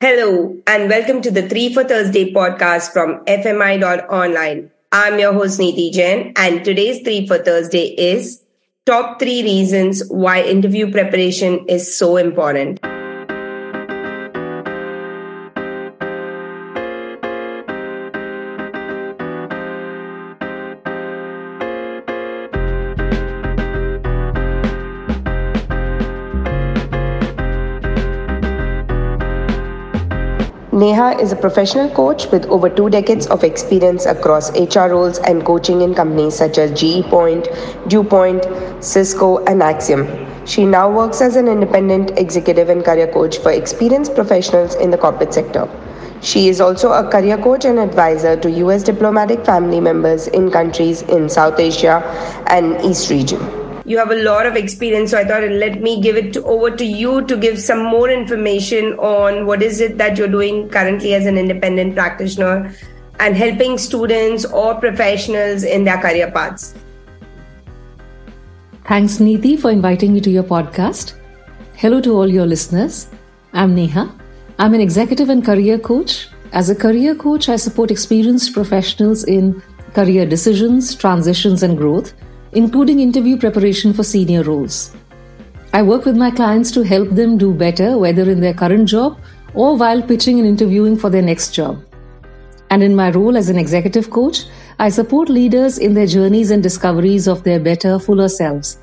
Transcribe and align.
Hello, 0.00 0.56
and 0.68 0.88
welcome 0.88 1.20
to 1.22 1.30
the 1.32 1.48
3 1.48 1.74
for 1.74 1.82
Thursday 1.82 2.32
podcast 2.32 2.92
from 2.92 3.24
FMI.online. 3.24 4.70
I'm 4.92 5.18
your 5.18 5.32
host, 5.32 5.58
Neeti 5.58 5.90
Jain, 5.92 6.34
and 6.36 6.64
today's 6.64 7.00
3 7.02 7.26
for 7.26 7.38
Thursday 7.38 7.86
is 7.98 8.44
Top 8.86 9.18
3 9.18 9.42
Reasons 9.42 10.06
Why 10.08 10.42
Interview 10.42 10.92
Preparation 10.92 11.66
is 11.66 11.98
So 11.98 12.16
Important. 12.16 12.78
Neha 30.70 31.18
is 31.18 31.32
a 31.32 31.36
professional 31.36 31.88
coach 31.88 32.30
with 32.30 32.44
over 32.46 32.68
two 32.68 32.90
decades 32.90 33.26
of 33.28 33.42
experience 33.42 34.04
across 34.04 34.50
HR 34.50 34.90
roles 34.90 35.16
and 35.20 35.42
coaching 35.42 35.80
in 35.80 35.94
companies 35.94 36.36
such 36.36 36.58
as 36.58 36.78
GE 36.78 37.04
Point, 37.06 37.48
DuPont, 37.88 38.46
Cisco, 38.84 39.42
and 39.46 39.62
Axiom. 39.62 40.06
She 40.44 40.66
now 40.66 40.90
works 40.90 41.22
as 41.22 41.36
an 41.36 41.48
independent 41.48 42.18
executive 42.18 42.68
and 42.68 42.84
career 42.84 43.06
coach 43.06 43.38
for 43.38 43.50
experienced 43.50 44.14
professionals 44.14 44.74
in 44.74 44.90
the 44.90 44.98
corporate 44.98 45.32
sector. 45.32 45.66
She 46.20 46.48
is 46.48 46.60
also 46.60 46.92
a 46.92 47.08
career 47.08 47.38
coach 47.38 47.64
and 47.64 47.78
advisor 47.78 48.36
to 48.36 48.50
US 48.66 48.82
diplomatic 48.82 49.46
family 49.46 49.80
members 49.80 50.26
in 50.26 50.50
countries 50.50 51.00
in 51.00 51.30
South 51.30 51.58
Asia 51.58 52.02
and 52.46 52.78
East 52.84 53.08
region 53.08 53.67
you 53.88 53.96
have 53.96 54.10
a 54.10 54.22
lot 54.22 54.46
of 54.46 54.56
experience 54.60 55.12
so 55.12 55.18
i 55.18 55.24
thought 55.24 55.44
let 55.64 55.80
me 55.80 56.00
give 56.02 56.16
it 56.16 56.32
to, 56.32 56.42
over 56.44 56.70
to 56.70 56.84
you 56.84 57.22
to 57.26 57.36
give 57.36 57.58
some 57.58 57.82
more 57.82 58.10
information 58.10 58.92
on 58.98 59.46
what 59.46 59.62
is 59.62 59.80
it 59.80 59.96
that 59.96 60.18
you're 60.18 60.34
doing 60.36 60.68
currently 60.68 61.14
as 61.14 61.26
an 61.26 61.38
independent 61.38 61.94
practitioner 61.94 62.74
and 63.18 63.36
helping 63.36 63.78
students 63.78 64.44
or 64.44 64.74
professionals 64.74 65.64
in 65.64 65.84
their 65.84 65.98
career 65.98 66.30
paths. 66.30 66.74
Thanks 68.84 69.18
neeti 69.18 69.58
for 69.58 69.70
inviting 69.70 70.12
me 70.12 70.20
to 70.20 70.30
your 70.30 70.44
podcast. 70.44 71.14
Hello 71.74 72.00
to 72.00 72.14
all 72.14 72.28
your 72.28 72.46
listeners. 72.46 73.08
I'm 73.52 73.74
neha. 73.74 74.14
I'm 74.58 74.74
an 74.74 74.80
executive 74.80 75.30
and 75.30 75.44
career 75.44 75.78
coach. 75.78 76.28
As 76.52 76.70
a 76.70 76.74
career 76.74 77.14
coach 77.14 77.48
i 77.48 77.56
support 77.56 77.90
experienced 77.90 78.54
professionals 78.54 79.24
in 79.24 79.62
career 79.94 80.24
decisions 80.26 80.94
transitions 80.94 81.62
and 81.62 81.76
growth 81.76 82.14
including 82.52 83.00
interview 83.00 83.36
preparation 83.38 83.92
for 83.92 84.02
senior 84.02 84.42
roles. 84.42 84.94
I 85.72 85.82
work 85.82 86.04
with 86.04 86.16
my 86.16 86.30
clients 86.30 86.70
to 86.72 86.82
help 86.82 87.10
them 87.10 87.36
do 87.36 87.52
better, 87.52 87.98
whether 87.98 88.30
in 88.30 88.40
their 88.40 88.54
current 88.54 88.88
job 88.88 89.18
or 89.54 89.76
while 89.76 90.02
pitching 90.02 90.38
and 90.38 90.48
interviewing 90.48 90.96
for 90.96 91.10
their 91.10 91.22
next 91.22 91.54
job. 91.54 91.82
And 92.70 92.82
in 92.82 92.94
my 92.94 93.10
role 93.10 93.36
as 93.36 93.48
an 93.48 93.58
executive 93.58 94.10
coach, 94.10 94.44
I 94.78 94.88
support 94.88 95.28
leaders 95.28 95.78
in 95.78 95.94
their 95.94 96.06
journeys 96.06 96.50
and 96.50 96.62
discoveries 96.62 97.26
of 97.26 97.42
their 97.44 97.60
better, 97.60 97.98
fuller 97.98 98.28
selves 98.28 98.78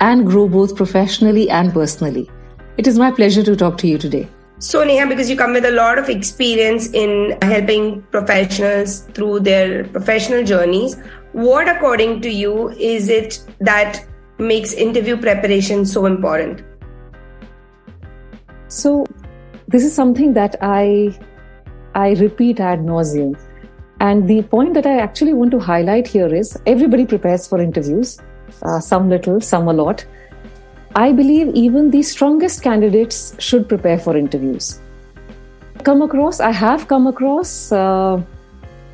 and 0.00 0.26
grow 0.26 0.48
both 0.48 0.76
professionally 0.76 1.50
and 1.50 1.72
personally. 1.72 2.30
It 2.78 2.86
is 2.86 2.98
my 2.98 3.10
pleasure 3.10 3.42
to 3.42 3.56
talk 3.56 3.78
to 3.78 3.86
you 3.86 3.98
today. 3.98 4.28
So, 4.58 4.82
Neha, 4.84 5.06
because 5.06 5.28
you 5.28 5.36
come 5.36 5.52
with 5.52 5.64
a 5.64 5.70
lot 5.72 5.98
of 5.98 6.08
experience 6.08 6.88
in 6.92 7.36
helping 7.42 8.02
professionals 8.02 9.00
through 9.12 9.40
their 9.40 9.84
professional 9.84 10.44
journeys, 10.44 10.96
what, 11.34 11.68
according 11.68 12.20
to 12.22 12.30
you, 12.30 12.70
is 12.70 13.08
it 13.08 13.40
that 13.60 14.04
makes 14.38 14.72
interview 14.72 15.16
preparation 15.16 15.84
so 15.84 16.06
important? 16.06 16.62
So, 18.68 19.04
this 19.68 19.84
is 19.84 19.94
something 19.94 20.32
that 20.34 20.56
I 20.62 21.18
I 21.94 22.14
repeat 22.14 22.60
ad 22.60 22.80
nauseum. 22.80 23.38
And 24.00 24.28
the 24.28 24.42
point 24.42 24.74
that 24.74 24.86
I 24.86 24.98
actually 24.98 25.32
want 25.32 25.50
to 25.52 25.58
highlight 25.58 26.06
here 26.06 26.32
is 26.34 26.56
everybody 26.66 27.06
prepares 27.06 27.46
for 27.48 27.60
interviews, 27.60 28.18
uh, 28.62 28.80
some 28.80 29.08
little, 29.08 29.40
some 29.40 29.68
a 29.68 29.72
lot. 29.72 30.04
I 30.96 31.12
believe 31.12 31.48
even 31.54 31.90
the 31.90 32.02
strongest 32.02 32.62
candidates 32.62 33.34
should 33.38 33.68
prepare 33.68 33.98
for 33.98 34.16
interviews. 34.16 34.80
Come 35.82 36.02
across, 36.02 36.40
I 36.40 36.50
have 36.52 36.86
come 36.88 37.06
across 37.06 37.72
uh, 37.72 38.22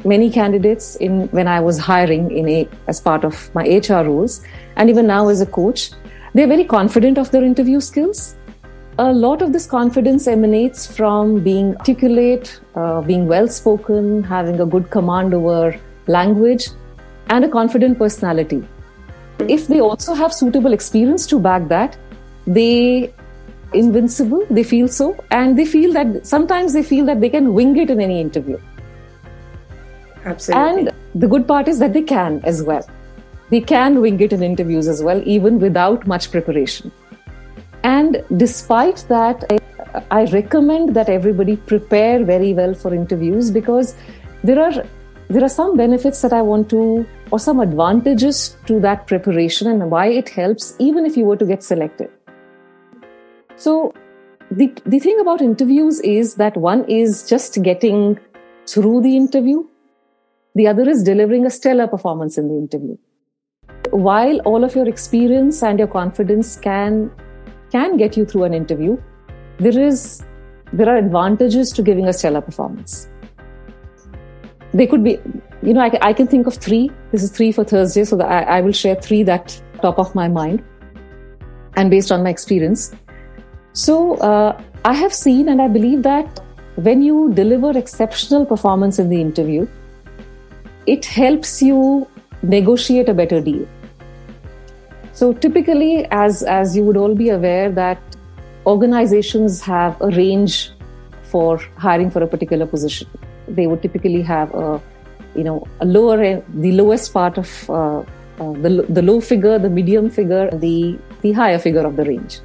many 0.04 0.30
candidates 0.30 0.96
in 0.96 1.28
when 1.28 1.48
I 1.48 1.60
was 1.60 1.78
hiring 1.78 2.30
in 2.30 2.48
a 2.48 2.68
as 2.88 3.00
part 3.00 3.24
of 3.24 3.54
my 3.54 3.64
HR 3.64 4.04
roles, 4.04 4.44
and 4.76 4.90
even 4.90 5.06
now 5.06 5.28
as 5.28 5.40
a 5.40 5.46
coach, 5.46 5.90
they're 6.34 6.46
very 6.46 6.64
confident 6.64 7.18
of 7.18 7.30
their 7.30 7.44
interview 7.44 7.80
skills. 7.80 8.36
A 8.98 9.12
lot 9.12 9.40
of 9.42 9.52
this 9.52 9.66
confidence 9.66 10.26
emanates 10.26 10.86
from 10.86 11.40
being 11.42 11.76
articulate, 11.76 12.60
uh, 12.74 13.00
being 13.00 13.26
well 13.26 13.48
spoken, 13.48 14.22
having 14.22 14.60
a 14.60 14.66
good 14.66 14.90
command 14.90 15.32
over 15.32 15.78
language, 16.06 16.68
and 17.28 17.44
a 17.44 17.48
confident 17.48 17.98
personality. 17.98 18.66
If 19.48 19.68
they 19.68 19.80
also 19.80 20.14
have 20.14 20.34
suitable 20.34 20.72
experience 20.72 21.26
to 21.28 21.38
back 21.38 21.68
that, 21.68 21.96
they 22.46 23.12
invincible 23.72 24.44
they 24.50 24.64
feel 24.64 24.88
so 24.88 25.16
and 25.30 25.56
they 25.56 25.64
feel 25.64 25.92
that 25.92 26.26
sometimes 26.26 26.72
they 26.72 26.82
feel 26.82 27.04
that 27.06 27.20
they 27.20 27.28
can 27.28 27.54
wing 27.54 27.76
it 27.76 27.88
in 27.88 28.00
any 28.00 28.20
interview 28.20 28.58
Absolutely. 30.24 30.80
And 30.80 30.90
the 31.14 31.28
good 31.28 31.46
part 31.46 31.68
is 31.68 31.78
that 31.78 31.92
they 31.92 32.02
can 32.02 32.40
as 32.44 32.62
well. 32.62 32.88
They 33.50 33.60
can 33.60 34.00
wing 34.00 34.20
it 34.20 34.32
in 34.32 34.42
interviews 34.42 34.86
as 34.86 35.02
well, 35.02 35.22
even 35.26 35.58
without 35.58 36.06
much 36.06 36.30
preparation. 36.30 36.92
And 37.82 38.22
despite 38.36 39.04
that, 39.08 39.44
I, 39.50 39.58
I 40.10 40.24
recommend 40.26 40.94
that 40.94 41.08
everybody 41.08 41.56
prepare 41.56 42.24
very 42.24 42.52
well 42.52 42.74
for 42.74 42.94
interviews 42.94 43.50
because 43.50 43.96
there 44.44 44.62
are 44.62 44.84
there 45.30 45.44
are 45.44 45.48
some 45.48 45.76
benefits 45.76 46.22
that 46.22 46.32
I 46.32 46.42
want 46.42 46.68
to, 46.70 47.06
or 47.30 47.38
some 47.38 47.60
advantages 47.60 48.56
to 48.66 48.80
that 48.80 49.06
preparation 49.06 49.68
and 49.68 49.88
why 49.88 50.08
it 50.08 50.28
helps, 50.28 50.74
even 50.80 51.06
if 51.06 51.16
you 51.16 51.24
were 51.24 51.36
to 51.36 51.46
get 51.46 51.62
selected. 51.62 52.10
So, 53.54 53.94
the, 54.50 54.74
the 54.86 54.98
thing 54.98 55.20
about 55.20 55.40
interviews 55.40 56.00
is 56.00 56.34
that 56.34 56.56
one 56.56 56.84
is 56.86 57.28
just 57.28 57.62
getting 57.62 58.18
through 58.66 59.02
the 59.02 59.16
interview, 59.16 59.64
the 60.54 60.66
other 60.66 60.88
is 60.88 61.02
delivering 61.02 61.46
a 61.46 61.50
stellar 61.50 61.86
performance 61.86 62.36
in 62.38 62.48
the 62.48 62.54
interview. 62.54 62.96
While 63.90 64.40
all 64.40 64.64
of 64.64 64.74
your 64.74 64.88
experience 64.88 65.62
and 65.62 65.78
your 65.78 65.88
confidence 65.88 66.56
can 66.56 67.10
can 67.70 67.96
get 67.96 68.16
you 68.16 68.24
through 68.24 68.44
an 68.44 68.54
interview, 68.54 68.96
there 69.58 69.78
is 69.78 70.22
there 70.72 70.88
are 70.88 70.96
advantages 70.96 71.72
to 71.72 71.82
giving 71.82 72.06
a 72.06 72.12
stellar 72.12 72.40
performance. 72.40 73.08
They 74.72 74.86
could 74.86 75.02
be, 75.02 75.18
you 75.62 75.74
know, 75.74 75.80
I, 75.80 75.98
I 76.00 76.12
can 76.12 76.28
think 76.28 76.46
of 76.46 76.54
three. 76.54 76.90
This 77.10 77.24
is 77.24 77.30
three 77.30 77.50
for 77.50 77.64
Thursday, 77.64 78.04
so 78.04 78.20
I, 78.20 78.42
I 78.58 78.60
will 78.60 78.72
share 78.72 78.94
three 78.94 79.22
that 79.24 79.60
top 79.82 79.98
of 79.98 80.14
my 80.14 80.28
mind 80.28 80.62
and 81.76 81.90
based 81.90 82.12
on 82.12 82.22
my 82.22 82.30
experience. 82.30 82.94
So 83.72 84.16
uh, 84.16 84.60
I 84.84 84.94
have 84.94 85.12
seen 85.12 85.48
and 85.48 85.60
I 85.62 85.68
believe 85.68 86.02
that 86.02 86.40
when 86.76 87.02
you 87.02 87.32
deliver 87.34 87.76
exceptional 87.76 88.46
performance 88.46 88.98
in 88.98 89.08
the 89.08 89.20
interview, 89.20 89.66
it 90.86 91.04
helps 91.04 91.62
you 91.62 92.08
negotiate 92.42 93.08
a 93.08 93.14
better 93.14 93.40
deal. 93.40 93.66
So 95.12 95.32
typically, 95.32 96.06
as, 96.10 96.42
as 96.42 96.76
you 96.76 96.84
would 96.84 96.96
all 96.96 97.14
be 97.14 97.28
aware, 97.28 97.70
that 97.70 98.00
organizations 98.66 99.60
have 99.60 100.00
a 100.00 100.08
range 100.08 100.70
for 101.22 101.58
hiring 101.76 102.10
for 102.10 102.22
a 102.22 102.26
particular 102.26 102.66
position. 102.66 103.08
They 103.46 103.66
would 103.66 103.82
typically 103.82 104.22
have 104.22 104.54
a, 104.54 104.80
you 105.34 105.44
know, 105.44 105.66
a 105.80 105.84
lower 105.84 106.20
end, 106.20 106.44
the 106.54 106.72
lowest 106.72 107.12
part 107.12 107.36
of 107.38 107.70
uh, 107.70 107.98
uh, 107.98 108.04
the, 108.38 108.86
the 108.88 109.02
low 109.02 109.20
figure, 109.20 109.58
the 109.58 109.68
medium 109.68 110.10
figure, 110.10 110.50
the, 110.50 110.98
the 111.20 111.32
higher 111.32 111.58
figure 111.58 111.86
of 111.86 111.96
the 111.96 112.04
range. 112.04 112.40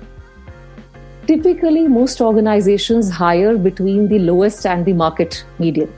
Typically, 1.27 1.87
most 1.87 2.21
organizations 2.21 3.09
hire 3.09 3.57
between 3.57 4.07
the 4.09 4.19
lowest 4.19 4.65
and 4.65 4.85
the 4.85 4.93
market 4.93 5.43
median. 5.57 5.91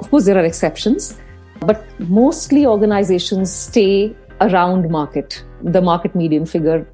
Of 0.00 0.10
course, 0.10 0.24
there 0.24 0.38
are 0.38 0.44
exceptions, 0.44 1.18
but 1.60 1.84
mostly 2.00 2.66
organizations 2.66 3.52
stay 3.52 4.16
around 4.40 4.90
market, 4.90 5.44
the 5.62 5.82
market 5.82 6.14
median 6.14 6.46
figure, 6.46 6.86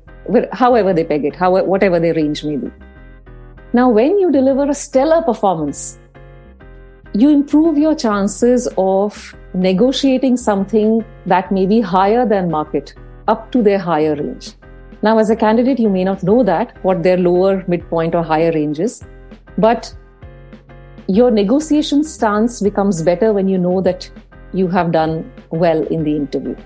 however 0.52 0.92
they 0.92 1.04
peg 1.04 1.24
it, 1.24 1.36
however, 1.36 1.66
whatever 1.66 2.00
their 2.00 2.14
range 2.14 2.44
may 2.44 2.56
be. 2.56 2.68
Now, 3.72 3.88
when 3.90 4.18
you 4.18 4.32
deliver 4.32 4.68
a 4.68 4.74
stellar 4.74 5.22
performance, 5.22 5.98
you 7.12 7.30
improve 7.30 7.78
your 7.78 7.94
chances 7.94 8.68
of 8.76 9.34
negotiating 9.54 10.36
something 10.36 11.04
that 11.26 11.52
may 11.52 11.64
be 11.64 11.80
higher 11.80 12.26
than 12.26 12.50
market 12.50 12.92
up 13.28 13.52
to 13.52 13.62
their 13.62 13.78
higher 13.78 14.16
range. 14.16 14.54
Now, 15.02 15.18
as 15.18 15.30
a 15.30 15.36
candidate, 15.36 15.78
you 15.78 15.88
may 15.88 16.02
not 16.02 16.24
know 16.24 16.42
that, 16.42 16.76
what 16.82 17.04
their 17.04 17.16
lower, 17.16 17.64
midpoint, 17.68 18.16
or 18.16 18.24
higher 18.24 18.50
range 18.50 18.80
is, 18.80 19.04
but 19.58 19.94
your 21.08 21.30
negotiation 21.30 22.02
stance 22.02 22.60
becomes 22.60 23.02
better 23.02 23.32
when 23.32 23.48
you 23.48 23.58
know 23.58 23.80
that 23.80 24.10
you 24.52 24.68
have 24.68 24.92
done 24.92 25.30
well 25.50 25.82
in 25.86 26.04
the 26.04 26.16
interview. 26.16 26.56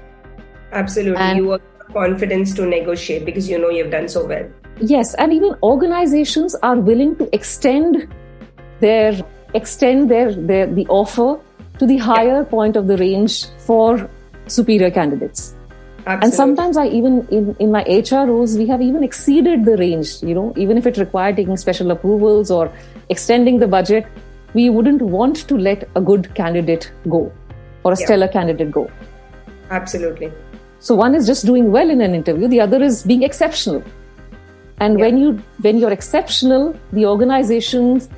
Absolutely. 0.72 1.20
And 1.20 1.38
you 1.38 1.50
have 1.50 1.62
confidence 1.92 2.54
to 2.54 2.66
negotiate 2.66 3.24
because 3.24 3.48
you 3.48 3.58
know 3.58 3.68
you've 3.68 3.90
done 3.90 4.08
so 4.08 4.26
well. 4.26 4.48
Yes. 4.80 5.14
And 5.14 5.32
even 5.32 5.54
organizations 5.62 6.54
are 6.62 6.76
willing 6.76 7.16
to 7.16 7.28
extend 7.34 8.08
their 8.80 9.20
extend 9.54 10.10
their, 10.10 10.32
their 10.32 10.66
the 10.66 10.86
offer 10.86 11.38
to 11.78 11.86
the 11.86 11.96
higher 11.98 12.42
yeah. 12.42 12.44
point 12.44 12.76
of 12.76 12.86
the 12.86 12.96
range 12.96 13.46
for 13.58 14.08
superior 14.46 14.90
candidates. 14.90 15.54
Absolutely. 16.06 16.24
And 16.24 16.34
sometimes 16.34 16.76
I 16.76 16.86
even 16.86 17.26
in, 17.28 17.56
in 17.58 17.70
my 17.70 17.82
HR 17.82 18.26
roles, 18.26 18.56
we 18.56 18.66
have 18.68 18.80
even 18.80 19.04
exceeded 19.04 19.64
the 19.64 19.76
range, 19.76 20.22
you 20.22 20.34
know, 20.34 20.54
even 20.56 20.78
if 20.78 20.86
it 20.86 20.96
required 20.96 21.36
taking 21.36 21.56
special 21.58 21.90
approvals 21.90 22.50
or 22.50 22.72
extending 23.10 23.58
the 23.58 23.68
budget, 23.68 24.06
we 24.54 24.70
wouldn't 24.70 25.02
want 25.02 25.48
to 25.48 25.56
let 25.56 25.88
a 25.94 26.00
good 26.00 26.34
candidate 26.34 26.92
go 27.08 27.32
or 27.84 27.92
a 27.92 27.98
yeah. 27.98 28.04
stellar 28.04 28.28
candidate 28.28 28.70
go. 28.70 28.90
Absolutely. 29.70 30.32
So 30.78 30.94
one 30.94 31.14
is 31.14 31.26
just 31.26 31.46
doing 31.46 31.70
well 31.70 31.90
in 31.90 32.00
an 32.00 32.14
interview, 32.14 32.48
the 32.48 32.60
other 32.60 32.82
is 32.82 33.02
being 33.02 33.22
exceptional. 33.22 33.84
And 34.78 34.98
yeah. 34.98 35.04
when 35.04 35.18
you 35.18 35.32
when 35.60 35.78
you're 35.78 35.92
exceptional, 35.92 36.74
the 36.92 37.06
organizations 37.06 38.08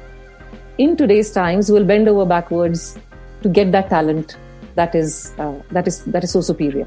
in 0.79 0.97
today's 0.97 1.33
times 1.33 1.71
will 1.71 1.85
bend 1.85 2.09
over 2.09 2.25
backwards 2.25 2.99
to 3.43 3.49
get 3.49 3.73
that 3.73 3.91
talent 3.91 4.37
that 4.75 4.95
is 4.95 5.33
uh, 5.39 5.55
that 5.71 5.87
is 5.87 6.05
that 6.05 6.25
is 6.25 6.31
so 6.31 6.41
superior. 6.41 6.87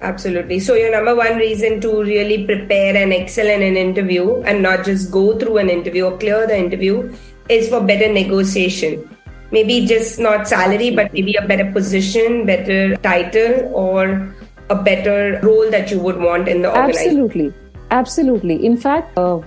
Absolutely. 0.00 0.60
So, 0.60 0.74
your 0.74 0.92
number 0.92 1.14
one 1.16 1.38
reason 1.38 1.80
to 1.80 2.02
really 2.02 2.44
prepare 2.46 2.96
and 2.96 3.12
excel 3.12 3.46
in 3.46 3.62
an 3.62 3.76
interview 3.76 4.42
and 4.42 4.62
not 4.62 4.84
just 4.84 5.10
go 5.10 5.36
through 5.38 5.56
an 5.58 5.70
interview 5.70 6.04
or 6.04 6.18
clear 6.18 6.46
the 6.46 6.56
interview 6.56 7.12
is 7.48 7.68
for 7.68 7.80
better 7.80 8.12
negotiation. 8.12 9.08
Maybe 9.50 9.86
just 9.86 10.18
not 10.18 10.46
salary, 10.46 10.90
but 10.94 11.12
maybe 11.12 11.34
a 11.36 11.46
better 11.46 11.70
position, 11.72 12.44
better 12.44 12.96
title, 12.96 13.70
or 13.74 14.34
a 14.68 14.74
better 14.74 15.40
role 15.42 15.70
that 15.70 15.90
you 15.90 15.98
would 16.00 16.18
want 16.18 16.48
in 16.48 16.62
the 16.62 16.70
organization. 16.70 17.08
Absolutely. 17.08 17.54
Absolutely. 17.90 18.66
In 18.66 18.76
fact, 18.76 19.16
uh, 19.16 19.40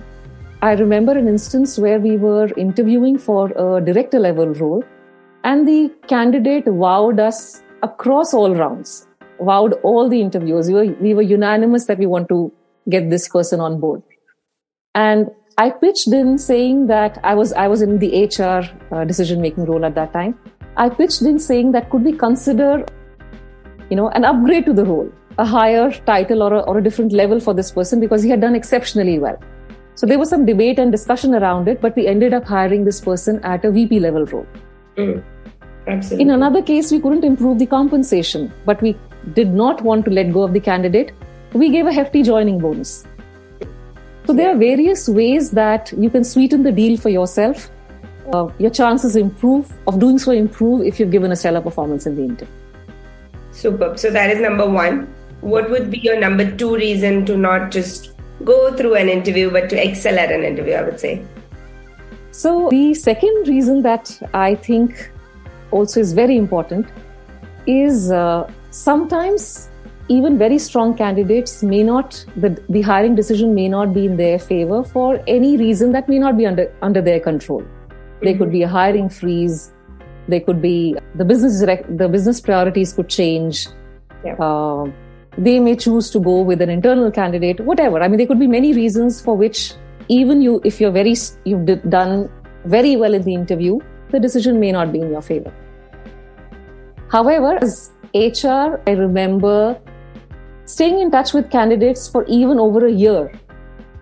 I 0.62 0.72
remember 0.72 1.12
an 1.12 1.28
instance 1.28 1.78
where 1.78 2.00
we 2.00 2.16
were 2.16 2.50
interviewing 2.56 3.18
for 3.18 3.50
a 3.50 3.80
director 3.80 4.18
level 4.18 4.48
role, 4.48 4.82
and 5.44 5.66
the 5.68 5.92
candidate 6.08 6.64
wowed 6.64 7.20
us 7.20 7.62
across 7.82 8.34
all 8.34 8.54
rounds 8.54 9.06
wowed 9.42 9.78
all 9.82 10.08
the 10.08 10.20
interviews. 10.20 10.68
We 10.68 10.74
were, 10.74 10.96
we 11.00 11.14
were 11.14 11.22
unanimous 11.22 11.86
that 11.86 11.98
we 11.98 12.06
want 12.06 12.28
to 12.28 12.52
get 12.88 13.10
this 13.10 13.28
person 13.28 13.60
on 13.60 13.80
board. 13.80 14.02
And 14.94 15.30
I 15.58 15.68
pitched 15.68 16.08
in 16.08 16.38
saying 16.38 16.86
that 16.86 17.18
I 17.22 17.34
was, 17.34 17.52
I 17.52 17.68
was 17.68 17.82
in 17.82 17.98
the 17.98 18.24
HR 18.24 18.62
uh, 18.94 19.04
decision 19.04 19.40
making 19.40 19.66
role 19.66 19.84
at 19.84 19.94
that 19.96 20.12
time. 20.12 20.38
I 20.76 20.88
pitched 20.88 21.22
in 21.22 21.38
saying 21.38 21.72
that 21.72 21.90
could 21.90 22.02
we 22.02 22.12
consider, 22.12 22.86
you 23.90 23.96
know, 23.96 24.08
an 24.10 24.24
upgrade 24.24 24.64
to 24.66 24.72
the 24.72 24.84
role, 24.84 25.12
a 25.36 25.44
higher 25.44 25.90
title 25.90 26.42
or 26.42 26.54
a, 26.54 26.60
or 26.60 26.78
a 26.78 26.82
different 26.82 27.12
level 27.12 27.38
for 27.38 27.52
this 27.52 27.70
person 27.70 28.00
because 28.00 28.22
he 28.22 28.30
had 28.30 28.40
done 28.40 28.54
exceptionally 28.54 29.18
well. 29.18 29.38
So 29.94 30.06
there 30.06 30.18
was 30.18 30.30
some 30.30 30.46
debate 30.46 30.78
and 30.78 30.90
discussion 30.90 31.34
around 31.34 31.68
it, 31.68 31.82
but 31.82 31.94
we 31.96 32.06
ended 32.06 32.32
up 32.32 32.44
hiring 32.44 32.84
this 32.84 33.00
person 33.00 33.38
at 33.44 33.62
a 33.66 33.70
VP 33.70 34.00
level 34.00 34.24
role. 34.24 34.46
Mm, 34.96 35.22
absolutely. 35.86 36.22
In 36.22 36.30
another 36.30 36.62
case, 36.62 36.90
we 36.90 36.98
couldn't 36.98 37.24
improve 37.24 37.58
the 37.58 37.66
compensation, 37.66 38.50
but 38.64 38.80
we 38.80 38.96
did 39.34 39.52
not 39.52 39.82
want 39.82 40.06
to 40.06 40.10
let 40.10 40.32
go 40.32 40.44
of 40.44 40.54
the 40.54 40.60
candidate, 40.60 41.12
we 41.52 41.68
gave 41.68 41.86
a 41.86 41.92
hefty 41.92 42.22
joining 42.22 42.58
bonus. 42.58 43.06
So 44.32 44.36
there 44.36 44.50
are 44.50 44.56
various 44.56 45.10
ways 45.10 45.50
that 45.50 45.92
you 45.92 46.08
can 46.08 46.24
sweeten 46.24 46.62
the 46.62 46.72
deal 46.72 46.96
for 46.96 47.10
yourself. 47.10 47.70
Uh, 48.32 48.48
your 48.58 48.70
chances 48.70 49.14
improve 49.14 49.70
of 49.86 49.98
doing 49.98 50.18
so 50.18 50.32
improve 50.32 50.86
if 50.86 50.98
you've 50.98 51.10
given 51.10 51.32
a 51.32 51.36
stellar 51.36 51.60
performance 51.60 52.06
in 52.06 52.16
the 52.16 52.22
interview. 52.22 52.54
Superb. 53.50 53.98
So 53.98 54.10
that 54.10 54.30
is 54.30 54.40
number 54.40 54.66
one. 54.66 55.02
What 55.42 55.68
would 55.68 55.90
be 55.90 55.98
your 55.98 56.18
number 56.18 56.50
two 56.50 56.74
reason 56.74 57.26
to 57.26 57.36
not 57.36 57.70
just 57.70 58.12
go 58.42 58.74
through 58.74 58.94
an 58.94 59.10
interview 59.10 59.50
but 59.50 59.68
to 59.68 59.86
excel 59.86 60.18
at 60.18 60.32
an 60.32 60.44
interview? 60.44 60.76
I 60.76 60.82
would 60.84 60.98
say. 60.98 61.22
So 62.30 62.70
the 62.70 62.94
second 62.94 63.48
reason 63.48 63.82
that 63.82 64.18
I 64.32 64.54
think 64.54 65.12
also 65.72 66.00
is 66.00 66.14
very 66.14 66.38
important 66.38 66.86
is 67.66 68.10
uh, 68.10 68.50
sometimes 68.70 69.68
even 70.14 70.38
very 70.38 70.58
strong 70.58 70.94
candidates 70.96 71.62
may 71.62 71.82
not 71.82 72.24
the, 72.36 72.50
the 72.68 72.82
hiring 72.82 73.14
decision 73.14 73.54
may 73.54 73.68
not 73.68 73.92
be 73.94 74.06
in 74.06 74.16
their 74.16 74.38
favor 74.38 74.82
for 74.84 75.22
any 75.26 75.56
reason 75.56 75.92
that 75.92 76.08
may 76.08 76.18
not 76.18 76.36
be 76.36 76.46
under 76.46 76.66
under 76.88 77.02
their 77.10 77.20
control 77.20 77.60
mm-hmm. 77.60 78.24
there 78.24 78.36
could 78.38 78.50
be 78.56 78.62
a 78.62 78.68
hiring 78.68 79.08
freeze 79.08 79.72
there 80.28 80.40
could 80.40 80.62
be 80.62 80.96
the 81.16 81.24
business 81.24 81.60
direct, 81.60 81.96
the 81.98 82.08
business 82.08 82.40
priorities 82.40 82.92
could 82.92 83.08
change 83.08 83.68
yeah. 84.24 84.34
uh, 84.34 84.90
they 85.36 85.58
may 85.58 85.74
choose 85.74 86.10
to 86.10 86.20
go 86.20 86.40
with 86.42 86.60
an 86.60 86.70
internal 86.70 87.10
candidate 87.10 87.64
whatever 87.70 88.02
i 88.02 88.08
mean 88.08 88.18
there 88.18 88.26
could 88.26 88.44
be 88.46 88.52
many 88.58 88.72
reasons 88.72 89.20
for 89.20 89.36
which 89.36 89.72
even 90.08 90.42
you 90.42 90.60
if 90.64 90.80
you're 90.80 90.96
very 91.00 91.14
you've 91.44 91.66
done 91.88 92.28
very 92.66 92.96
well 92.96 93.14
in 93.14 93.22
the 93.22 93.34
interview 93.34 93.78
the 94.10 94.20
decision 94.20 94.60
may 94.60 94.70
not 94.72 94.92
be 94.92 95.00
in 95.00 95.10
your 95.10 95.22
favor 95.22 95.52
however 97.08 97.58
as 97.62 97.92
HR, 98.14 98.78
I 98.86 98.90
remember 98.90 99.80
staying 100.72 101.00
in 101.00 101.10
touch 101.10 101.32
with 101.32 101.50
candidates 101.50 102.08
for 102.08 102.24
even 102.26 102.58
over 102.58 102.86
a 102.86 102.92
year 102.92 103.32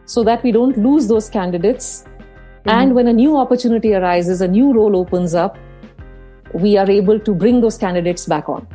so 0.04 0.24
that 0.24 0.42
we 0.42 0.52
don't 0.52 0.78
lose 0.78 1.08
those 1.08 1.28
candidates. 1.28 2.04
Mm-hmm. 2.04 2.70
And 2.70 2.94
when 2.94 3.08
a 3.08 3.12
new 3.12 3.36
opportunity 3.36 3.94
arises, 3.94 4.40
a 4.40 4.48
new 4.48 4.72
role 4.72 4.96
opens 4.96 5.34
up, 5.34 5.58
we 6.52 6.76
are 6.76 6.90
able 6.90 7.18
to 7.20 7.34
bring 7.34 7.60
those 7.60 7.78
candidates 7.78 8.26
back 8.26 8.48
on. 8.48 8.66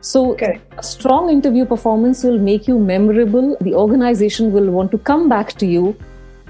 So, 0.00 0.32
okay. 0.32 0.60
a 0.78 0.82
strong 0.82 1.30
interview 1.30 1.64
performance 1.64 2.24
will 2.24 2.38
make 2.38 2.66
you 2.66 2.78
memorable. 2.78 3.56
The 3.60 3.74
organization 3.74 4.50
will 4.52 4.70
want 4.70 4.90
to 4.90 4.98
come 4.98 5.28
back 5.28 5.52
to 5.58 5.66
you 5.66 5.96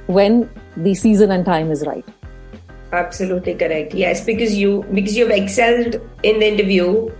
when 0.06 0.48
the 0.76 0.94
season 0.94 1.30
and 1.30 1.44
time 1.44 1.70
is 1.70 1.86
right. 1.86 2.04
Absolutely 2.92 3.54
correct. 3.54 3.94
Yes, 3.94 4.24
because 4.24 4.54
you 4.54 4.84
because 4.92 5.16
you've 5.16 5.30
excelled 5.30 5.94
in 6.22 6.40
the 6.40 6.48
interview, 6.48 7.10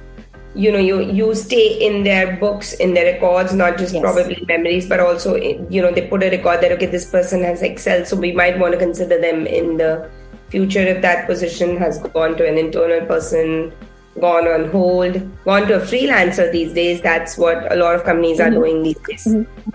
you 0.55 0.71
know 0.71 0.79
you 0.79 1.01
you 1.01 1.35
stay 1.35 1.79
in 1.87 2.03
their 2.05 2.37
books 2.37 2.75
in 2.75 2.93
their 2.93 3.13
records 3.13 3.55
not 3.55 3.79
just 3.79 3.95
yes. 3.95 4.03
probably 4.03 4.45
memories 4.47 4.87
but 4.87 5.01
also 5.01 5.37
you 5.37 5.81
know 5.81 5.91
they 5.91 6.07
put 6.09 6.23
a 6.23 6.31
record 6.31 6.61
that 6.61 6.73
okay 6.73 6.87
this 6.87 7.11
person 7.11 7.43
has 7.43 7.63
excelled 7.63 8.07
so 8.07 8.17
we 8.17 8.33
might 8.33 8.59
want 8.59 8.73
to 8.73 8.79
consider 8.79 9.19
them 9.19 9.47
in 9.47 9.79
the 9.79 10.11
future 10.49 10.81
if 10.81 11.01
that 11.01 11.27
position 11.27 11.77
has 11.79 11.99
gone 11.99 12.37
to 12.37 12.47
an 12.47 12.59
internal 12.59 13.07
person 13.07 13.73
gone 14.21 14.47
on 14.47 14.69
hold 14.71 15.15
gone 15.45 15.67
to 15.67 15.77
a 15.77 15.81
freelancer 15.81 16.53
these 16.53 16.75
days 16.75 17.01
that's 17.01 17.39
what 17.39 17.73
a 17.73 17.77
lot 17.77 17.95
of 17.95 18.05
companies 18.05 18.39
are 18.39 18.51
mm-hmm. 18.51 18.61
doing 18.61 18.83
these 18.83 18.99
days 19.09 19.25
mm-hmm. 19.25 19.71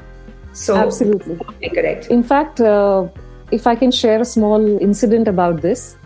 so 0.53 0.75
absolutely 0.75 1.69
correct 1.73 2.06
in 2.07 2.21
fact 2.21 2.62
uh, 2.62 3.07
if 3.51 3.65
i 3.65 3.75
can 3.75 3.89
share 3.89 4.21
a 4.21 4.25
small 4.25 4.80
incident 4.80 5.27
about 5.27 5.63
this 5.63 5.97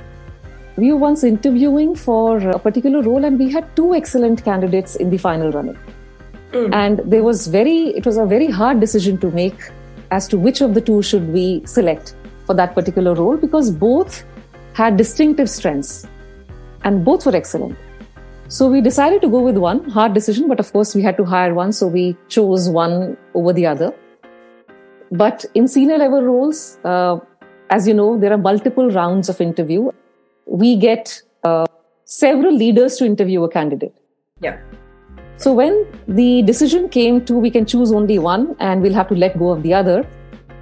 we 0.81 0.91
were 0.91 1.01
once 1.05 1.23
interviewing 1.23 1.95
for 1.95 2.37
a 2.49 2.59
particular 2.59 3.01
role? 3.01 3.23
And 3.23 3.39
we 3.39 3.49
had 3.49 3.73
two 3.75 3.93
excellent 3.95 4.43
candidates 4.43 4.95
in 4.95 5.09
the 5.09 5.17
final 5.17 5.51
running. 5.51 5.77
Mm. 6.51 6.73
and 6.75 6.99
there 7.05 7.23
was 7.23 7.47
very 7.47 7.95
it 7.99 8.05
was 8.05 8.17
a 8.17 8.25
very 8.25 8.47
hard 8.47 8.81
decision 8.81 9.17
to 9.19 9.31
make 9.31 9.61
as 10.15 10.27
to 10.27 10.37
which 10.37 10.59
of 10.59 10.73
the 10.73 10.81
two 10.81 11.01
should 11.01 11.29
we 11.35 11.65
select 11.65 12.13
for 12.45 12.53
that 12.53 12.73
particular 12.75 13.13
role 13.15 13.37
because 13.37 13.71
both 13.71 14.25
had 14.73 14.97
distinctive 14.97 15.49
strengths 15.49 16.05
and 16.83 17.05
both 17.05 17.25
were 17.25 17.33
excellent. 17.33 17.77
So 18.49 18.67
we 18.69 18.81
decided 18.81 19.21
to 19.21 19.29
go 19.29 19.39
with 19.39 19.57
one 19.57 19.89
hard 19.89 20.13
decision 20.13 20.49
but 20.49 20.59
of 20.59 20.73
course 20.73 20.93
we 20.93 21.01
had 21.01 21.15
to 21.15 21.23
hire 21.23 21.53
one 21.53 21.71
so 21.71 21.87
we 21.87 22.17
chose 22.27 22.67
one 22.67 23.15
over 23.33 23.53
the 23.53 23.65
other. 23.65 23.93
But 25.09 25.45
in 25.53 25.69
senior 25.69 25.97
level 25.97 26.21
roles 26.21 26.79
uh, 26.83 27.17
as 27.69 27.87
you 27.87 27.93
know 27.93 28.19
there 28.19 28.33
are 28.33 28.37
multiple 28.37 28.91
rounds 28.91 29.29
of 29.29 29.39
interview 29.39 29.89
we 30.51 30.75
get 30.75 31.21
uh, 31.43 31.65
several 32.03 32.53
leaders 32.53 32.97
to 32.97 33.05
interview 33.05 33.43
a 33.43 33.49
candidate. 33.49 33.95
Yeah. 34.41 34.59
So 35.37 35.53
when 35.53 35.87
the 36.07 36.41
decision 36.43 36.89
came 36.89 37.23
to 37.25 37.33
we 37.35 37.49
can 37.49 37.65
choose 37.65 37.91
only 37.91 38.19
one 38.19 38.55
and 38.59 38.81
we'll 38.81 38.93
have 38.93 39.07
to 39.07 39.15
let 39.15 39.39
go 39.39 39.49
of 39.49 39.63
the 39.63 39.73
other, 39.73 40.05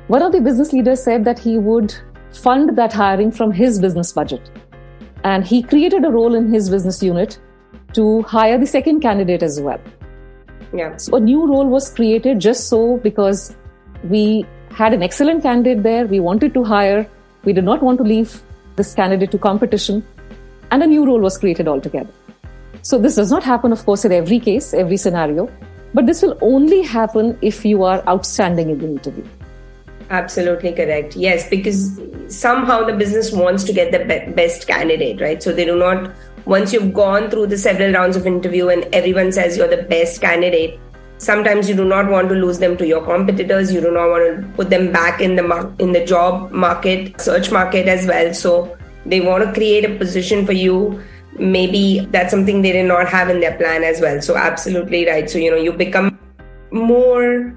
one 0.07 0.21
of 0.21 0.31
the 0.31 0.41
business 0.41 0.71
leaders 0.73 1.03
said 1.03 1.25
that 1.25 1.39
he 1.39 1.57
would 1.57 1.93
fund 2.31 2.77
that 2.77 2.93
hiring 2.93 3.31
from 3.31 3.51
his 3.51 3.79
business 3.79 4.11
budget. 4.13 4.51
And 5.23 5.43
he 5.43 5.63
created 5.63 6.05
a 6.05 6.09
role 6.09 6.35
in 6.35 6.53
his 6.53 6.69
business 6.69 7.01
unit 7.01 7.39
to 7.93 8.21
hire 8.21 8.57
the 8.57 8.67
second 8.67 9.01
candidate 9.01 9.41
as 9.41 9.59
well. 9.59 9.81
Yeah. 10.71 10.95
So 10.97 11.15
a 11.15 11.19
new 11.19 11.47
role 11.47 11.67
was 11.67 11.89
created 11.89 12.39
just 12.39 12.69
so 12.69 12.97
because 12.97 13.55
we 14.03 14.45
had 14.71 14.93
an 14.93 15.01
excellent 15.01 15.41
candidate 15.41 15.81
there. 15.81 16.05
We 16.05 16.19
wanted 16.19 16.53
to 16.53 16.63
hire. 16.63 17.09
We 17.43 17.53
did 17.53 17.63
not 17.63 17.81
want 17.81 17.97
to 17.97 18.03
leave 18.03 18.41
this 18.79 18.93
candidate 18.99 19.31
to 19.37 19.37
competition, 19.45 20.03
and 20.71 20.83
a 20.83 20.87
new 20.87 21.05
role 21.05 21.19
was 21.29 21.37
created 21.37 21.67
altogether. 21.67 22.11
So, 22.81 22.97
this 22.97 23.15
does 23.15 23.31
not 23.31 23.43
happen, 23.43 23.71
of 23.71 23.85
course, 23.85 24.05
in 24.05 24.11
every 24.11 24.39
case, 24.39 24.73
every 24.73 24.97
scenario, 24.97 25.49
but 25.93 26.05
this 26.05 26.21
will 26.21 26.37
only 26.41 26.81
happen 26.81 27.37
if 27.41 27.65
you 27.65 27.83
are 27.83 28.01
outstanding 28.07 28.69
in 28.69 28.79
the 28.79 28.87
interview. 28.87 29.25
Absolutely 30.09 30.71
correct. 30.73 31.15
Yes, 31.15 31.49
because 31.49 31.99
somehow 32.27 32.83
the 32.83 32.93
business 32.93 33.31
wants 33.31 33.63
to 33.65 33.73
get 33.73 33.91
the 33.91 33.99
be- 33.99 34.31
best 34.33 34.67
candidate, 34.67 35.21
right? 35.21 35.43
So 35.43 35.51
they 35.51 35.65
do 35.65 35.77
not, 35.77 36.11
once 36.45 36.73
you've 36.73 36.93
gone 36.93 37.29
through 37.29 37.47
the 37.47 37.57
several 37.57 37.93
rounds 37.93 38.15
of 38.15 38.25
interview 38.25 38.69
and 38.69 38.87
everyone 39.01 39.31
says 39.31 39.57
you're 39.57 39.67
the 39.67 39.83
best 39.83 40.21
candidate, 40.21 40.79
sometimes 41.19 41.69
you 41.69 41.75
do 41.75 41.85
not 41.85 42.09
want 42.09 42.29
to 42.29 42.35
lose 42.35 42.57
them 42.59 42.75
to 42.77 42.87
your 42.87 43.03
competitors. 43.05 43.71
You 43.71 43.81
do 43.81 43.91
not 43.91 44.09
want 44.09 44.25
to 44.25 44.47
put 44.55 44.69
them 44.71 44.91
back 44.91 45.21
in 45.21 45.35
the 45.35 45.43
mar- 45.43 45.71
in 45.77 45.91
the 45.91 46.03
job 46.03 46.51
market, 46.51 47.21
search 47.21 47.51
market 47.51 47.87
as 47.87 48.07
well. 48.07 48.33
So 48.33 48.77
they 49.05 49.21
want 49.21 49.45
to 49.45 49.53
create 49.53 49.85
a 49.85 49.95
position 49.97 50.45
for 50.45 50.53
you. 50.53 51.01
Maybe 51.37 52.07
that's 52.11 52.31
something 52.31 52.61
they 52.61 52.71
did 52.71 52.85
not 52.85 53.07
have 53.07 53.29
in 53.29 53.39
their 53.39 53.55
plan 53.57 53.83
as 53.83 54.01
well. 54.01 54.21
So 54.21 54.35
absolutely 54.35 55.07
right. 55.07 55.29
So 55.29 55.37
you 55.37 55.51
know 55.51 55.57
you 55.57 55.71
become 55.71 56.17
more 56.71 57.55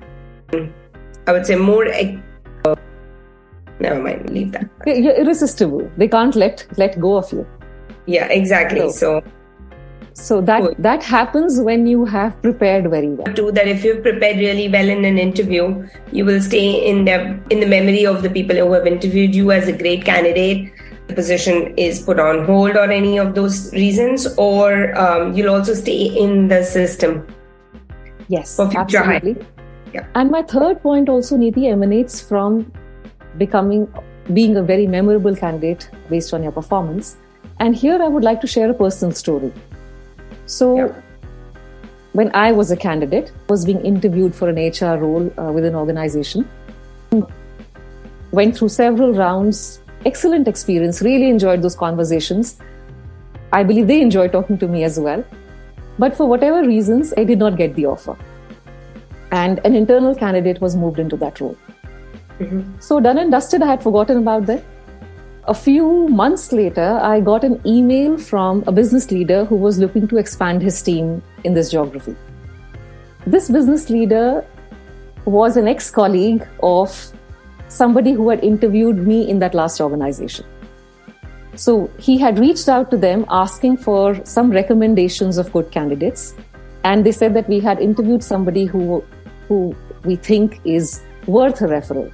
i 1.26 1.32
would 1.32 1.46
say 1.46 1.54
more 1.54 1.86
uh, 1.88 2.74
never 3.80 4.00
mind 4.02 4.30
leave 4.30 4.52
that. 4.52 4.68
You're 4.86 5.14
irresistible. 5.14 5.90
They 5.96 6.08
can't 6.08 6.34
let 6.36 6.66
let 6.76 7.00
go 7.00 7.16
of 7.16 7.32
you. 7.32 7.46
Yeah 8.06 8.26
exactly. 8.26 8.80
So, 8.90 9.20
so 9.22 9.24
so 10.14 10.40
that 10.40 10.60
cool. 10.60 10.74
that 10.78 11.02
happens 11.02 11.60
when 11.60 11.86
you 11.86 12.04
have 12.04 12.40
prepared 12.42 12.90
very 12.90 13.08
well. 13.08 13.34
Too 13.34 13.50
that 13.52 13.68
if 13.68 13.84
you've 13.84 14.02
prepared 14.02 14.36
really 14.36 14.68
well 14.68 14.88
in 14.88 15.04
an 15.04 15.18
interview 15.18 15.88
you 16.12 16.24
will 16.24 16.40
stay 16.40 16.86
in 16.88 17.04
the 17.04 17.38
in 17.50 17.60
the 17.60 17.66
memory 17.66 18.06
of 18.06 18.22
the 18.22 18.30
people 18.30 18.56
who 18.56 18.72
have 18.72 18.86
interviewed 18.86 19.34
you 19.34 19.52
as 19.52 19.68
a 19.68 19.72
great 19.72 20.04
candidate. 20.04 20.72
The 21.08 21.14
position 21.14 21.74
is 21.76 22.00
put 22.00 22.20
on 22.20 22.44
hold 22.44 22.76
or 22.76 22.90
any 22.90 23.18
of 23.18 23.34
those 23.34 23.72
reasons 23.72 24.26
or 24.36 24.96
um, 24.96 25.34
you'll 25.34 25.52
also 25.52 25.74
stay 25.74 26.04
in 26.06 26.48
the 26.48 26.62
system 26.62 27.26
yes 28.28 28.58
absolutely. 28.60 29.36
yeah. 29.92 30.06
and 30.14 30.30
my 30.30 30.42
third 30.42 30.80
point 30.80 31.08
also 31.08 31.36
neeti 31.36 31.70
emanates 31.70 32.20
from 32.20 32.70
becoming 33.36 33.92
being 34.32 34.56
a 34.56 34.62
very 34.62 34.86
memorable 34.86 35.34
candidate 35.34 35.90
based 36.08 36.32
on 36.32 36.42
your 36.42 36.52
performance. 36.52 37.16
And 37.58 37.76
here 37.76 38.02
i 38.02 38.08
would 38.08 38.24
like 38.24 38.40
to 38.40 38.46
share 38.46 38.70
a 38.70 38.74
personal 38.74 39.12
story 39.12 39.52
so, 40.46 40.76
yeah. 40.76 41.02
when 42.12 42.34
I 42.34 42.52
was 42.52 42.70
a 42.70 42.76
candidate, 42.76 43.32
I 43.48 43.52
was 43.52 43.64
being 43.64 43.80
interviewed 43.80 44.34
for 44.34 44.48
an 44.48 44.56
HR 44.56 44.98
role 44.98 45.32
uh, 45.38 45.52
with 45.52 45.64
an 45.64 45.74
organization. 45.74 46.48
Went 48.32 48.56
through 48.56 48.70
several 48.70 49.12
rounds, 49.12 49.80
excellent 50.06 50.48
experience, 50.48 51.02
really 51.02 51.28
enjoyed 51.28 51.62
those 51.62 51.76
conversations. 51.76 52.58
I 53.52 53.62
believe 53.62 53.86
they 53.86 54.00
enjoyed 54.00 54.32
talking 54.32 54.58
to 54.58 54.68
me 54.68 54.84
as 54.84 54.98
well. 54.98 55.24
But 55.98 56.16
for 56.16 56.26
whatever 56.26 56.66
reasons, 56.66 57.12
I 57.16 57.24
did 57.24 57.38
not 57.38 57.56
get 57.56 57.74
the 57.74 57.86
offer. 57.86 58.16
And 59.30 59.60
an 59.64 59.74
internal 59.74 60.14
candidate 60.14 60.60
was 60.60 60.74
moved 60.74 60.98
into 60.98 61.16
that 61.16 61.40
role. 61.40 61.56
Mm-hmm. 62.38 62.80
So, 62.80 63.00
done 63.00 63.18
and 63.18 63.30
dusted, 63.30 63.62
I 63.62 63.66
had 63.66 63.82
forgotten 63.82 64.18
about 64.18 64.46
that. 64.46 64.64
A 65.48 65.54
few 65.54 66.06
months 66.06 66.52
later, 66.52 67.00
I 67.02 67.18
got 67.18 67.42
an 67.42 67.60
email 67.66 68.16
from 68.16 68.62
a 68.68 68.70
business 68.70 69.10
leader 69.10 69.44
who 69.44 69.56
was 69.56 69.76
looking 69.76 70.06
to 70.06 70.16
expand 70.16 70.62
his 70.62 70.80
team 70.80 71.20
in 71.42 71.52
this 71.52 71.72
geography. 71.72 72.14
This 73.26 73.50
business 73.50 73.90
leader 73.90 74.44
was 75.24 75.56
an 75.56 75.66
ex 75.66 75.90
colleague 75.90 76.46
of 76.62 77.12
somebody 77.66 78.12
who 78.12 78.28
had 78.28 78.44
interviewed 78.44 79.04
me 79.04 79.28
in 79.28 79.40
that 79.40 79.52
last 79.52 79.80
organization. 79.80 80.46
So 81.56 81.90
he 81.98 82.18
had 82.18 82.38
reached 82.38 82.68
out 82.68 82.92
to 82.92 82.96
them 82.96 83.26
asking 83.28 83.78
for 83.78 84.24
some 84.24 84.48
recommendations 84.52 85.38
of 85.38 85.52
good 85.52 85.72
candidates. 85.72 86.36
And 86.84 87.04
they 87.04 87.12
said 87.12 87.34
that 87.34 87.48
we 87.48 87.58
had 87.58 87.80
interviewed 87.80 88.22
somebody 88.22 88.64
who, 88.64 89.04
who 89.48 89.74
we 90.04 90.14
think 90.14 90.60
is 90.64 91.02
worth 91.26 91.60
a 91.62 91.66
referral. 91.66 92.12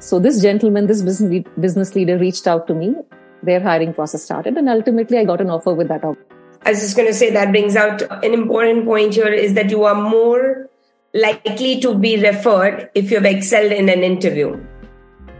So 0.00 0.18
this 0.18 0.40
gentleman, 0.40 0.86
this 0.86 1.02
business 1.02 1.44
business 1.60 1.94
leader 1.94 2.16
reached 2.16 2.46
out 2.46 2.66
to 2.68 2.74
me. 2.74 2.94
Their 3.42 3.60
hiring 3.60 3.92
process 3.92 4.22
started, 4.22 4.56
and 4.56 4.68
ultimately 4.68 5.18
I 5.18 5.24
got 5.24 5.40
an 5.42 5.50
offer 5.50 5.74
with 5.74 5.88
that. 5.88 6.04
I 6.04 6.70
was 6.70 6.80
just 6.80 6.96
going 6.96 7.08
to 7.08 7.14
say 7.14 7.30
that 7.30 7.50
brings 7.50 7.76
out 7.76 8.02
an 8.24 8.32
important 8.34 8.86
point 8.86 9.14
here 9.14 9.32
is 9.32 9.54
that 9.54 9.70
you 9.70 9.84
are 9.84 9.94
more 9.94 10.68
likely 11.14 11.80
to 11.80 11.94
be 11.94 12.16
referred 12.22 12.90
if 12.94 13.10
you've 13.10 13.24
excelled 13.24 13.72
in 13.72 13.88
an 13.90 14.02
interview. 14.02 14.58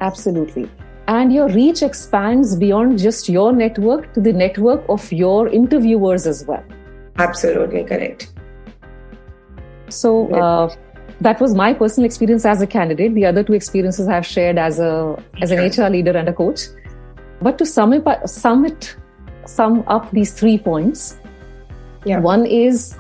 Absolutely. 0.01 0.69
And 1.09 1.33
your 1.33 1.49
reach 1.49 1.83
expands 1.83 2.55
beyond 2.57 2.99
just 2.99 3.29
your 3.29 3.53
network 3.53 4.13
to 4.15 4.21
the 4.21 4.33
network 4.33 4.85
of 4.89 5.11
your 5.13 5.49
interviewers 5.49 6.27
as 6.27 6.45
well. 6.47 6.65
Absolutely 7.17 7.85
correct. 7.85 8.33
So, 9.89 10.33
uh, 10.35 10.75
that 11.21 11.41
was 11.41 11.55
my 11.55 11.73
personal 11.75 12.07
experience 12.07 12.45
as 12.45 12.63
a 12.63 12.67
candidate. 12.67 13.15
The 13.15 13.27
other 13.27 13.43
two 13.45 13.53
experiences 13.53 14.09
I've 14.09 14.27
shared 14.27 14.59
as 14.59 14.79
a 14.79 15.23
as 15.43 15.51
an 15.51 15.59
HR 15.59 15.91
leader 15.91 16.17
and 16.17 16.29
a 16.29 16.33
coach. 16.33 16.61
But 17.43 17.59
to 17.59 17.67
sum 17.67 17.93
it, 17.93 18.05
sum 18.29 18.65
it, 18.65 18.97
sum 19.47 19.85
up 19.87 20.11
these 20.11 20.33
three 20.33 20.59
points. 20.59 21.19
Yeah. 22.05 22.21
One 22.21 22.47
is 22.47 22.97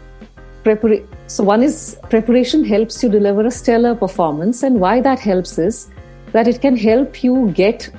preparation. 0.64 1.08
So 1.26 1.44
one 1.44 1.62
is 1.62 1.96
preparation 2.10 2.64
helps 2.64 3.02
you 3.02 3.08
deliver 3.08 3.46
a 3.46 3.50
stellar 3.50 3.94
performance, 3.94 4.62
and 4.62 4.80
why 4.80 5.00
that 5.00 5.20
helps 5.20 5.58
is 5.58 5.90
that 6.32 6.48
it 6.48 6.60
can 6.60 6.76
help 6.76 7.22
you 7.24 7.50
get 7.52 7.90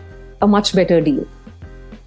a 0.41 0.47
much 0.47 0.75
better 0.75 1.01
deal. 1.01 1.27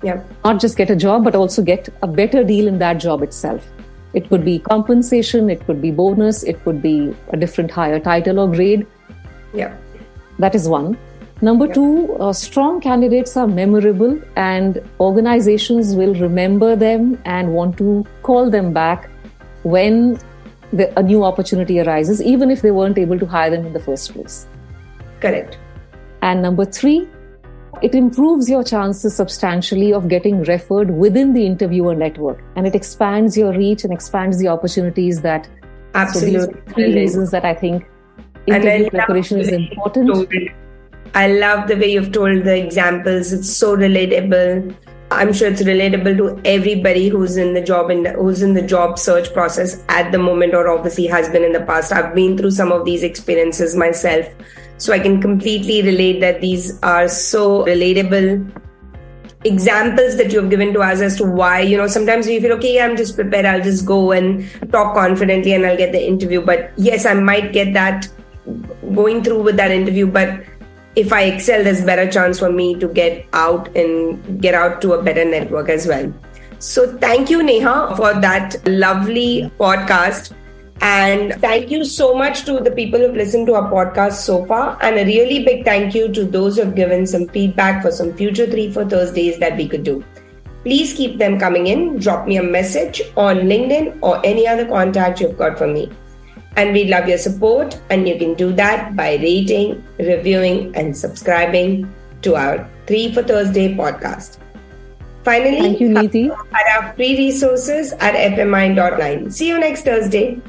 Yeah. 0.02 0.22
Not 0.44 0.60
just 0.60 0.76
get 0.76 0.90
a 0.90 0.96
job, 0.96 1.24
but 1.24 1.34
also 1.34 1.62
get 1.62 1.88
a 2.02 2.06
better 2.06 2.44
deal 2.44 2.68
in 2.68 2.78
that 2.78 2.94
job 2.94 3.22
itself. 3.22 3.66
It 4.14 4.28
could 4.28 4.44
be 4.44 4.58
compensation, 4.60 5.50
it 5.50 5.64
could 5.66 5.82
be 5.82 5.90
bonus, 5.90 6.42
it 6.44 6.62
could 6.64 6.80
be 6.80 7.14
a 7.30 7.36
different 7.36 7.70
higher 7.70 7.98
title 7.98 8.38
or 8.38 8.48
grade. 8.48 8.86
Yeah. 9.52 9.76
That 10.38 10.54
is 10.54 10.68
one. 10.68 10.96
Number 11.42 11.66
two, 11.72 12.16
uh, 12.20 12.32
strong 12.32 12.80
candidates 12.80 13.36
are 13.36 13.46
memorable 13.46 14.20
and 14.36 14.80
organizations 15.00 15.94
will 15.94 16.14
remember 16.14 16.76
them 16.76 17.20
and 17.24 17.52
want 17.52 17.76
to 17.78 18.06
call 18.22 18.50
them 18.50 18.72
back 18.72 19.10
when 19.64 20.18
the, 20.72 20.96
a 20.98 21.02
new 21.02 21.24
opportunity 21.24 21.80
arises, 21.80 22.22
even 22.22 22.50
if 22.50 22.62
they 22.62 22.70
weren't 22.70 22.98
able 22.98 23.18
to 23.18 23.26
hire 23.26 23.50
them 23.50 23.66
in 23.66 23.72
the 23.72 23.80
first 23.80 24.12
place. 24.12 24.46
Correct. 25.20 25.58
And 26.22 26.40
number 26.40 26.64
three, 26.64 27.08
it 27.82 27.94
improves 27.94 28.48
your 28.48 28.62
chances 28.64 29.14
substantially 29.14 29.92
of 29.92 30.08
getting 30.08 30.42
referred 30.42 30.90
within 30.90 31.32
the 31.32 31.46
interviewer 31.46 31.94
network 31.94 32.42
and 32.56 32.66
it 32.66 32.74
expands 32.74 33.36
your 33.36 33.52
reach 33.52 33.84
and 33.84 33.92
expands 33.92 34.38
the 34.38 34.48
opportunities 34.48 35.20
that 35.22 35.48
absolutely 35.94 36.40
so 36.40 36.72
three 36.74 36.94
reasons 36.94 37.30
that 37.30 37.44
i 37.44 37.54
think 37.54 37.84
interview 38.46 38.90
preparation 38.90 39.40
is 39.40 39.48
important. 39.48 40.50
i 41.14 41.28
love 41.28 41.68
the 41.68 41.76
way 41.76 41.92
you've 41.92 42.12
told 42.12 42.44
the 42.44 42.56
examples. 42.56 43.32
It's 43.32 43.54
so 43.54 43.76
relatable. 43.76 44.74
I'm 45.10 45.32
sure 45.32 45.48
it's 45.48 45.62
relatable 45.62 46.16
to 46.16 46.40
everybody 46.44 47.08
who's 47.08 47.36
in 47.36 47.54
the 47.54 47.60
job 47.60 47.90
and 47.90 48.06
who's 48.08 48.42
in 48.42 48.54
the 48.54 48.62
job 48.62 48.98
search 48.98 49.32
process 49.32 49.82
at 49.88 50.10
the 50.12 50.18
moment 50.18 50.54
or 50.54 50.68
obviously 50.68 51.06
has 51.06 51.28
been 51.28 51.44
in 51.44 51.52
the 51.52 51.60
past. 51.60 51.92
I've 51.92 52.14
been 52.14 52.36
through 52.36 52.50
some 52.50 52.72
of 52.72 52.84
these 52.84 53.02
experiences 53.02 53.76
myself 53.76 54.26
so 54.84 54.92
I 54.92 54.98
can 54.98 55.18
completely 55.18 55.80
relate 55.80 56.20
that 56.20 56.42
these 56.42 56.78
are 56.82 57.08
so 57.08 57.64
relatable 57.64 58.60
examples 59.44 60.18
that 60.18 60.30
you've 60.30 60.50
given 60.50 60.74
to 60.74 60.80
us 60.80 61.00
as 61.00 61.16
to 61.16 61.24
why, 61.24 61.60
you 61.60 61.78
know, 61.78 61.86
sometimes 61.86 62.26
we 62.26 62.38
feel, 62.38 62.52
okay, 62.52 62.78
I'm 62.82 62.94
just 62.94 63.14
prepared, 63.14 63.46
I'll 63.46 63.62
just 63.62 63.86
go 63.86 64.12
and 64.12 64.46
talk 64.72 64.94
confidently 64.94 65.54
and 65.54 65.64
I'll 65.64 65.76
get 65.78 65.92
the 65.92 66.06
interview. 66.06 66.42
But 66.42 66.72
yes, 66.76 67.06
I 67.06 67.14
might 67.14 67.54
get 67.54 67.72
that 67.72 68.08
going 68.94 69.24
through 69.24 69.42
with 69.42 69.56
that 69.56 69.70
interview, 69.70 70.06
but 70.06 70.44
if 70.96 71.14
I 71.14 71.22
excel, 71.22 71.64
there's 71.64 71.82
better 71.82 72.10
chance 72.10 72.38
for 72.38 72.52
me 72.52 72.74
to 72.78 72.86
get 72.88 73.26
out 73.32 73.74
and 73.74 74.42
get 74.42 74.54
out 74.54 74.82
to 74.82 74.92
a 74.92 75.02
better 75.02 75.24
network 75.24 75.70
as 75.70 75.86
well. 75.86 76.12
So 76.58 76.98
thank 76.98 77.30
you, 77.30 77.42
Neha, 77.42 77.96
for 77.96 78.12
that 78.20 78.56
lovely 78.68 79.50
podcast. 79.58 80.34
And 80.80 81.34
thank 81.40 81.70
you 81.70 81.84
so 81.84 82.14
much 82.14 82.44
to 82.44 82.60
the 82.60 82.70
people 82.70 83.00
who've 83.00 83.16
listened 83.16 83.46
to 83.46 83.54
our 83.54 83.70
podcast 83.70 84.14
so 84.14 84.44
far. 84.46 84.76
And 84.82 84.98
a 84.98 85.04
really 85.04 85.44
big 85.44 85.64
thank 85.64 85.94
you 85.94 86.12
to 86.12 86.24
those 86.24 86.56
who've 86.56 86.74
given 86.74 87.06
some 87.06 87.28
feedback 87.28 87.82
for 87.82 87.90
some 87.90 88.12
future 88.14 88.46
3 88.46 88.72
for 88.72 88.84
Thursdays 88.84 89.38
that 89.38 89.56
we 89.56 89.68
could 89.68 89.84
do. 89.84 90.04
Please 90.62 90.94
keep 90.94 91.18
them 91.18 91.38
coming 91.38 91.66
in. 91.68 91.98
Drop 91.98 92.26
me 92.26 92.36
a 92.36 92.42
message 92.42 93.02
on 93.16 93.36
LinkedIn 93.36 93.98
or 94.02 94.24
any 94.24 94.46
other 94.46 94.66
contact 94.66 95.20
you've 95.20 95.38
got 95.38 95.58
for 95.58 95.66
me. 95.66 95.90
And 96.56 96.72
we 96.72 96.84
love 96.84 97.08
your 97.08 97.18
support. 97.18 97.80
And 97.90 98.08
you 98.08 98.18
can 98.18 98.34
do 98.34 98.52
that 98.52 98.96
by 98.96 99.16
rating, 99.16 99.84
reviewing, 99.98 100.74
and 100.76 100.96
subscribing 100.96 101.92
to 102.22 102.36
our 102.36 102.68
3 102.86 103.12
for 103.12 103.22
Thursday 103.22 103.74
podcast. 103.74 104.38
Finally, 105.24 105.60
thank 105.60 105.80
you, 105.80 105.88
Neeti. 105.88 106.30
At 106.30 106.84
our 106.84 106.94
free 106.94 107.16
resources 107.16 107.92
at 107.94 108.14
fmi.line. 108.14 109.30
See 109.30 109.48
you 109.48 109.58
next 109.58 109.82
Thursday. 109.82 110.40